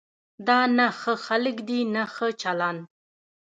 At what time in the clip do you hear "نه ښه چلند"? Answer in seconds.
1.95-2.81